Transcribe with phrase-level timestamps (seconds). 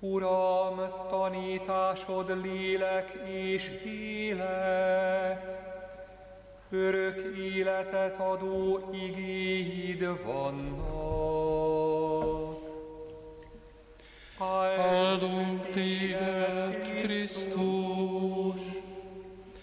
[0.00, 5.60] Uram, tanításod lélek és élet,
[6.70, 11.06] örök életet adó igéid vannak.
[14.38, 18.60] Áldunk téged, Krisztus,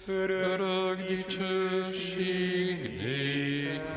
[0.07, 3.93] örök dicsőség néked.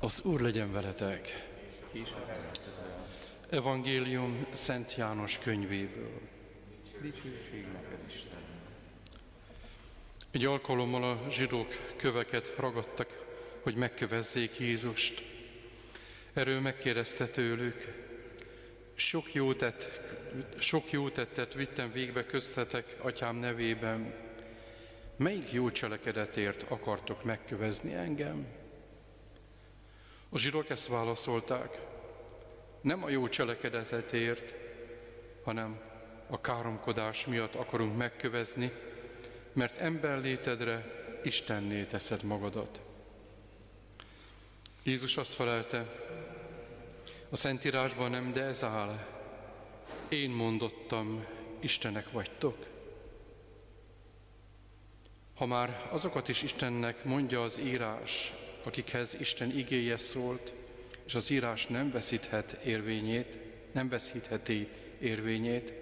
[0.00, 1.47] Az Úr legyen veletek!
[3.50, 6.20] Evangélium Szent János könyvéből.
[7.00, 8.38] Dicsőség neked, Isten.
[10.30, 13.26] Egy alkalommal a zsidók köveket ragadtak,
[13.62, 15.24] hogy megkövezzék Jézust.
[16.32, 18.06] Erről megkérdezte tőlük,
[18.94, 20.00] sok jó, tett,
[20.58, 24.14] sok jó tettet vittem végbe köztetek, atyám nevében.
[25.16, 28.46] Melyik jó cselekedetért akartok megkövezni engem?
[30.30, 31.80] A zsidók ezt válaszolták,
[32.80, 34.54] nem a jó cselekedetért,
[35.44, 35.80] hanem
[36.30, 38.72] a káromkodás miatt akarunk megkövezni,
[39.52, 42.80] mert emberlétedre Istenné teszed magadat.
[44.82, 45.86] Jézus azt felelte,
[47.30, 49.06] a Szentírásban nem, de ez áll.
[50.08, 51.24] Én mondottam,
[51.60, 52.66] Istenek vagytok.
[55.34, 58.34] Ha már azokat is Istennek mondja az írás,
[58.68, 60.54] akikhez Isten igéje szólt,
[61.06, 63.38] és az írás nem veszíthet érvényét,
[63.72, 64.68] nem veszítheti
[65.00, 65.72] érvényét,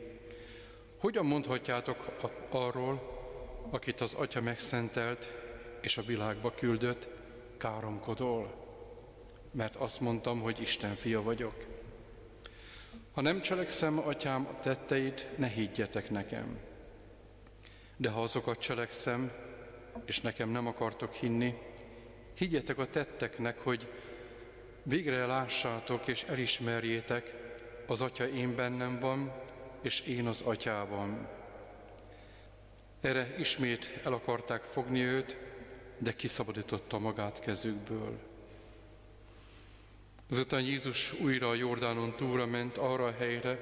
[0.99, 2.17] hogyan mondhatjátok
[2.51, 3.15] arról,
[3.71, 5.33] akit az Atya megszentelt
[5.81, 7.09] és a világba küldött,
[7.59, 8.65] káromkodol?
[9.51, 11.67] Mert azt mondtam, hogy Isten fia vagyok.
[13.13, 16.59] Ha nem cselekszem, atyám, a tetteit, ne higgyetek nekem.
[17.97, 19.33] De ha azokat cselekszem,
[20.05, 21.55] és nekem nem akartok hinni,
[22.37, 23.89] higgyetek a tetteknek, hogy
[24.83, 27.35] végre lássátok és elismerjétek,
[27.87, 29.33] az Atya én bennem van,
[29.83, 31.29] és én az Atyában.
[33.01, 35.37] Erre ismét el akarták fogni őt,
[35.99, 38.19] de kiszabadította magát kezükből.
[40.31, 43.61] Ezután Jézus újra a Jordánon túlra ment arra a helyre,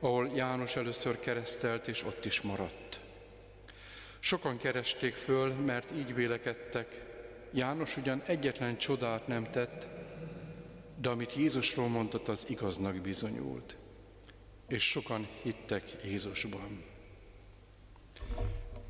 [0.00, 3.00] ahol János először keresztelt, és ott is maradt.
[4.18, 7.04] Sokan keresték föl, mert így vélekedtek.
[7.56, 9.86] János ugyan egyetlen csodát nem tett,
[11.00, 13.76] de amit Jézusról mondott, az igaznak bizonyult.
[14.68, 16.84] És sokan hittek Jézusban.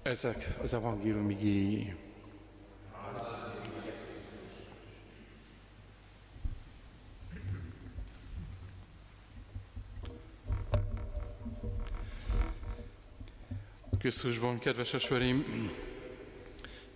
[0.02, 1.94] Ezek az evangélium igéi.
[13.98, 14.94] Krisztusban, kedves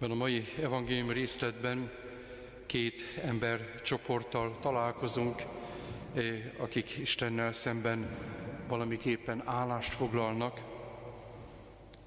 [0.01, 1.91] esverim, a mai evangélium részletben
[2.67, 5.43] két ember csoporttal találkozunk,
[6.15, 8.17] eh, akik Istennel szemben
[8.69, 10.61] valamiképpen állást foglalnak.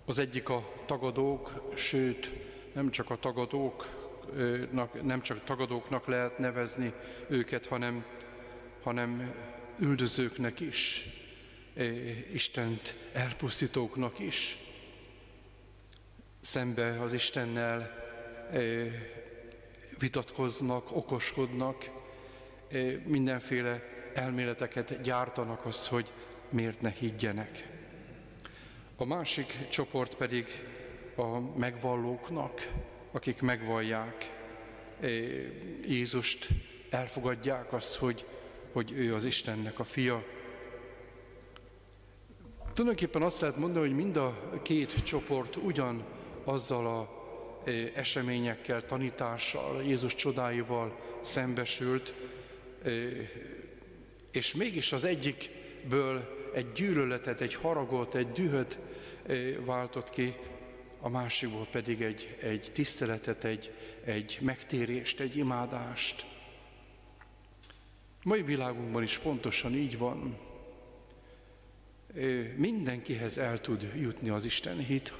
[0.05, 2.31] Az egyik a tagadók, sőt,
[2.73, 6.93] nem csak a tagadóknak, nem csak tagadóknak lehet nevezni
[7.27, 8.05] őket, hanem,
[8.83, 9.33] hanem
[9.79, 11.05] üldözőknek is,
[11.73, 14.57] eh, Istent elpusztítóknak is.
[16.43, 17.91] Szembe az Istennel
[19.97, 21.89] vitatkoznak, okoskodnak,
[23.05, 23.83] mindenféle
[24.13, 26.11] elméleteket gyártanak az, hogy
[26.49, 27.69] miért ne higgyenek.
[28.95, 30.47] A másik csoport pedig
[31.15, 32.71] a megvallóknak,
[33.11, 34.31] akik megvallják
[35.87, 36.47] Jézust,
[36.89, 38.25] elfogadják azt, hogy,
[38.71, 40.23] hogy ő az Istennek a fia.
[42.73, 47.21] Tulajdonképpen azt lehet mondani, hogy mind a két csoport ugyan azzal a
[47.93, 52.13] eseményekkel, tanítással, Jézus csodáival szembesült,
[54.31, 58.77] és mégis az egyikből egy gyűlöletet, egy haragot, egy dühöt
[59.65, 60.35] váltott ki,
[60.99, 63.71] a másikból pedig egy, egy tiszteletet, egy,
[64.03, 66.25] egy megtérést, egy imádást.
[68.23, 70.37] Mai világunkban is pontosan így van.
[72.55, 75.13] Mindenkihez el tud jutni az Isten hit,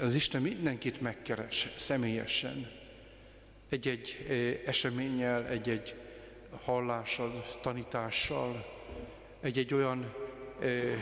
[0.00, 2.70] az Isten mindenkit megkeres személyesen.
[3.68, 4.26] Egy-egy
[4.66, 5.94] eseménnyel, egy-egy
[6.64, 8.66] hallással, tanítással,
[9.40, 10.14] egy-egy olyan
[10.60, 10.92] ö,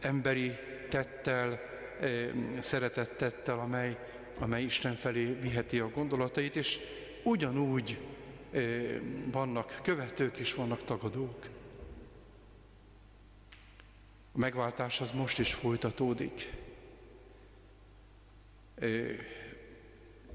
[0.00, 0.52] emberi
[0.88, 1.60] tettel,
[2.00, 2.26] ö,
[2.58, 3.98] szeretettettel, amely,
[4.38, 6.78] amely Isten felé viheti a gondolatait, és
[7.22, 7.98] ugyanúgy
[8.52, 8.96] ö,
[9.30, 11.46] vannak követők és vannak tagadók.
[14.32, 16.50] A megváltás az most is folytatódik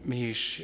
[0.01, 0.61] mi is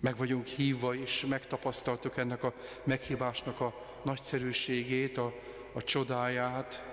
[0.00, 2.54] meg vagyunk hívva, és megtapasztaltuk ennek a
[2.84, 5.34] meghívásnak a nagyszerűségét, a,
[5.72, 6.84] a csodáját,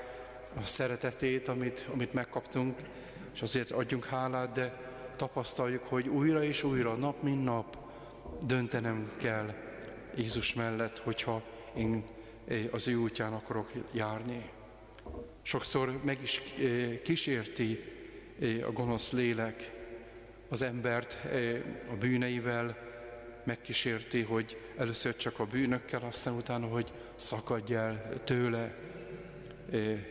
[0.55, 2.79] a szeretetét, amit, amit megkaptunk,
[3.33, 7.77] és azért adjunk hálát, de tapasztaljuk, hogy újra és újra, nap mint nap
[8.45, 9.53] döntenem kell
[10.15, 11.43] Jézus mellett, hogyha
[11.75, 12.03] én
[12.71, 14.49] az ő útján akarok járni.
[15.41, 17.83] Sokszor meg is eh, kísérti
[18.39, 19.71] eh, a gonosz lélek
[20.49, 21.17] az embert
[21.91, 22.77] a bűneivel,
[23.43, 28.77] megkísérti, hogy először csak a bűnökkel, aztán utána, hogy szakadj el tőle,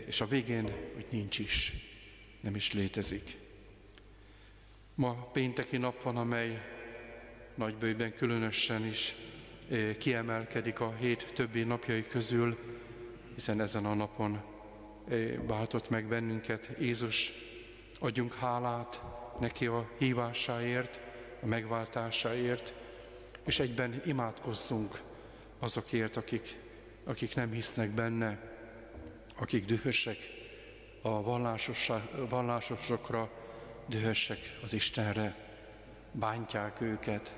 [0.07, 1.73] és a végén, hogy nincs is,
[2.41, 3.37] nem is létezik.
[4.95, 6.63] Ma pénteki nap van, amely
[7.55, 9.15] nagybőjben különösen is
[9.99, 12.59] kiemelkedik a hét többi napjai közül,
[13.35, 14.43] hiszen ezen a napon
[15.47, 17.33] váltott meg bennünket Jézus.
[17.99, 19.03] Adjunk hálát
[19.41, 21.01] neki a hívásáért,
[21.43, 22.75] a megváltásáért,
[23.45, 25.01] és egyben imádkozzunk
[25.59, 26.57] azokért, akik,
[27.05, 28.57] akik nem hisznek benne,
[29.39, 30.17] akik dühösek
[31.03, 31.23] a
[32.29, 33.31] vallásosokra,
[33.87, 35.37] dühösek az Istenre,
[36.13, 37.35] bántják őket,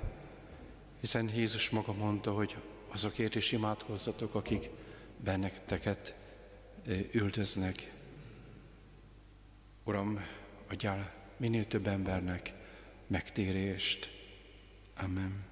[0.99, 2.55] hiszen Jézus maga mondta, hogy
[2.87, 4.69] azokért is imádkozzatok, akik
[5.17, 6.15] benneteket
[7.11, 7.91] üldöznek.
[9.83, 10.25] Uram,
[10.69, 12.53] adjál minél több embernek
[13.07, 14.09] megtérést.
[14.95, 15.43] Amen.